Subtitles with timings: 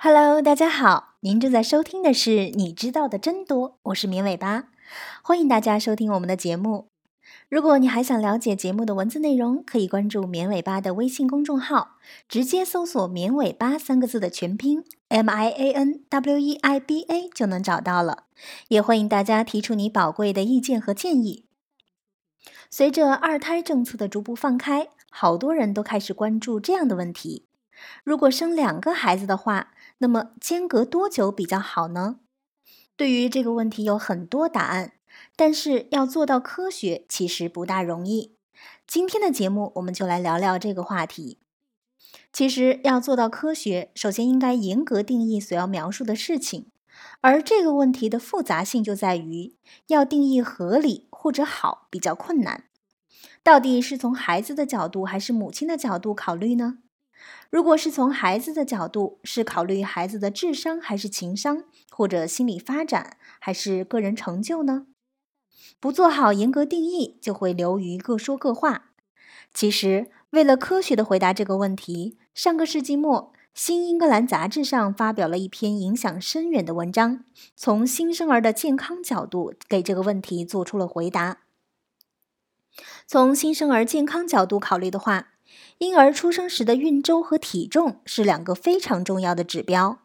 [0.00, 4.68] Hello，大家好，您正在收听的是《你知道的真多》，我是绵尾巴，
[5.24, 6.86] 欢迎大家收听我们的节目。
[7.48, 11.96] 如果你还想了解节目的文字内容，可以关注绵尾巴的微信公众号，
[12.28, 18.26] 直接搜索“绵尾巴”三个字的全拼 M I A N W E I B A 就能找到了。
[18.68, 21.46] 也欢迎大家提出你宝贵的意见和建议。
[22.70, 27.47] 随着二胎政策的逐步放开，好多人都开始关注这样的问题：
[28.04, 32.20] 如果生两个孩子的话，那么间隔多久比较好呢？
[32.96, 34.92] 对于这个问题有很多答案，
[35.36, 38.36] 但是要做到科学其实不大容易。
[38.86, 41.38] 今天的节目我们就来聊聊这个话题。
[42.32, 46.70] 其实要做到科学，首先应该严格定义所要描述的事情，
[47.20, 49.54] 而这个问题的复杂性就在于
[49.86, 52.64] 要定义合理或者好比较困难。
[53.42, 56.78] 到底是从孩子的角度还是母亲的角度考虑呢？
[57.50, 64.86] 如果是从孩子的角度，是考虑孩子的智商还是情商，或者心理发展，还是个人成就呢？
[65.80, 68.90] 不做好严格定义，就会流于各说各话。
[69.54, 77.24] 其实，为了科学的回答这个问题，上个世纪末，《新英格兰杂志》上发表了一篇影响深远的文章，
[77.56, 81.38] 从新生儿的健康角度给这个问题做出了回答。
[83.06, 85.28] 从新生儿健康角度考虑的话，
[85.78, 90.00] 婴儿出生时的孕周和体重是两个非常重要的指标，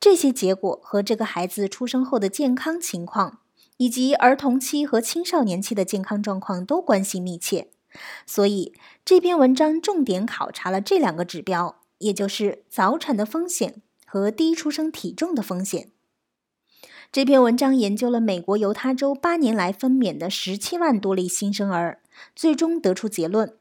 [0.00, 3.38] 这些结果和这个孩子出生后的健康情况，
[3.76, 7.68] 以及儿童期和青少年期的健康状况都关系密切。
[8.26, 8.74] 所以
[9.04, 15.90] 这篇文章重点考察了这两个指标，也就是早产的风险和低出生体重的风险。
[17.12, 22.00] 这篇文章研究了美国犹他州八年来分娩的十七万多例新生儿，
[22.34, 23.56] 最终得出结论。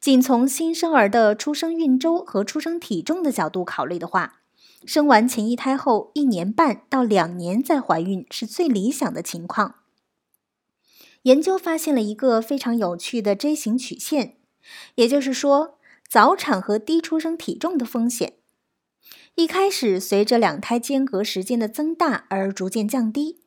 [0.00, 4.40] 仅从新生儿的出生孕周和出生体重的角度考虑的话，
[4.86, 9.74] 生完前一胎后一年半到两年再怀孕是最理想的情况。
[11.22, 14.36] 研究发现了一个非常有趣的 J 型曲线，
[14.94, 15.78] 也就是说，
[16.08, 18.34] 早产和低出生体重的风险，
[19.34, 23.40] 一开始随着两胎间隔时间的增大而逐渐降低，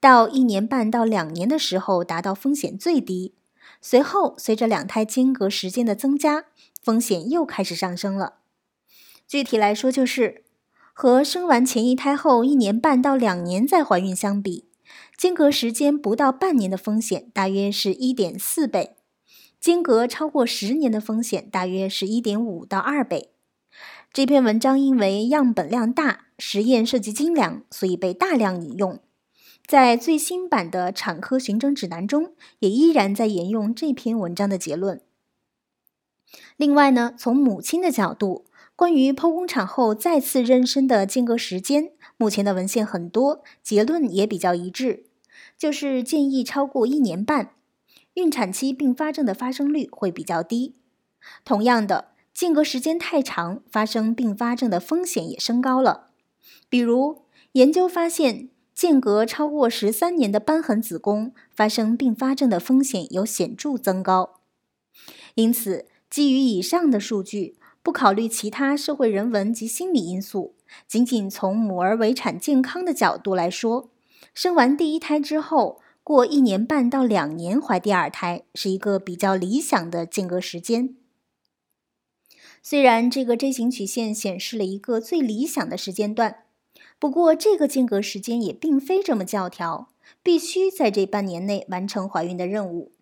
[0.00, 3.34] 到一年半到两年的时候达到风险最低。
[3.84, 6.44] 随后，随着两胎间隔时间的增加，
[6.80, 8.34] 风险又开始上升了。
[9.26, 10.44] 具体来说，就是
[10.92, 14.66] 和生完前一胎后一年半到两年再怀孕相比，
[15.16, 18.94] 间隔时间不到半年的风险大约是一点四倍；
[19.60, 23.30] 间隔超过十年的风险大约是一点五到二倍。
[24.12, 29.00] 这篇文章因为样本量大，实验设计精良，所以被大量引用。
[29.66, 35.00] 在最新版的产科循证指南中，也依然在沿用这篇文章的结论。
[36.56, 38.44] 另外呢，从母亲的角度，
[38.76, 45.06] 关于剖宫产后再次妊娠的间隔时间，目前的文献很多，结论也比较一致，
[45.56, 47.52] 就是建议超过一年半，
[48.14, 50.74] 孕产期并发症的发生率会比较低。
[51.44, 56.08] 同样的，间隔时间太长，发生并发症的风险也升高了。
[56.68, 58.50] 比如研究发现。
[58.82, 64.40] 间隔超过十三年的瘢痕子宫发生并发症的风险有显著增高。
[65.36, 70.56] 因此，基于以上的数据，不考虑其他社会人文及心理因素，
[70.88, 73.88] 仅仅从母儿围产健康的角度来说，
[74.34, 80.96] 生完第一胎之后，过一年半到两年怀第二胎是一个比较理想的间隔时间。
[82.60, 86.38] 虽然这个 J 型曲线显示了一个最理想的时间段。
[87.02, 89.88] 不过，这个间隔时间也并非这么教条，
[90.22, 92.92] 必须在这半年内完成怀孕的任务。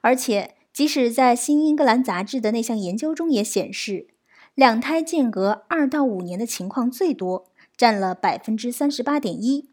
[0.00, 4.06] 而且，即使在《新英格兰杂志》的那项研究中也显示，
[4.54, 9.70] 两胎间隔二到五年的情况最多，占了百分之三十八点一；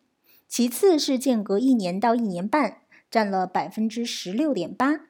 [0.48, 2.78] 其次是间隔一年到一年半，
[3.12, 5.02] 占了百分之十六点八。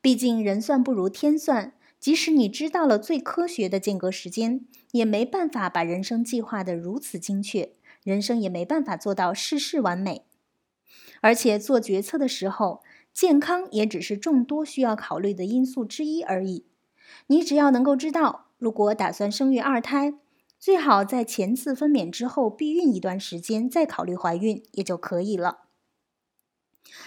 [0.00, 1.72] 毕竟人算不如天算。
[2.04, 7.72] 即使你知道了最科学的间隔时间，也没办法把人生计划的如此精确，
[8.02, 10.26] 人生也没办法做到事事完美。
[11.22, 12.82] 而且做决策的时候，
[13.14, 16.66] 健康也只是众多需要考虑的因素之一而已。
[17.28, 20.12] 你只要能够知道，如果打算生育二胎，
[20.58, 25.63] 最好在前次分娩之后避孕一段时间再考虑怀孕，也就可以了。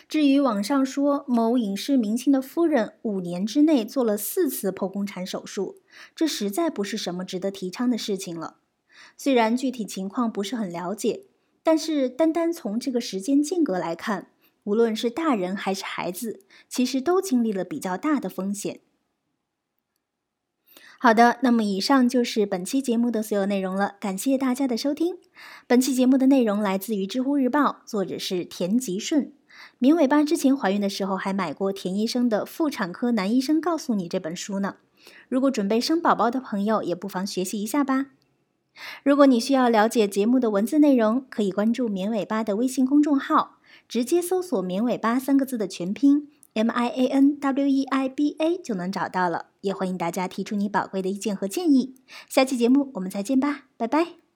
[0.08, 5.82] 至于网上说某影视明星的夫人五年之内做了四次剖宫产手术，
[6.16, 8.58] 这实在不是什么值得提倡的事情了。
[9.16, 11.26] 虽然具体情况不是很了解，
[11.64, 14.32] 但是单单从这个时间间隔来看，
[14.64, 18.80] 无论是大人还是孩子，其实都经历了比较大的风险。
[21.00, 25.20] 好的，那么以上就是本期节目的所有内容了，感谢大家的收听。
[25.68, 29.37] 本期节目的内容来自于知乎日报，作者是田吉顺。
[29.80, 34.76] 绵尾巴之前怀孕的时候还买过田医生的《妇产科男医生告诉你》这本书呢。
[35.30, 38.08] 如果准备生宝宝的朋友，也不妨学习一下吧。
[39.04, 43.58] 如果你需要了解节目的文字内容，可以关注绵尾巴的微信公众号，
[43.88, 49.48] 直接搜索“绵尾巴”三个字的全拼 M I A N W E I B A 就能找到了。
[49.62, 51.96] 也欢迎大家提出你宝贵的意见和建议。
[52.30, 54.27] 下期节目我们再见吧，拜拜。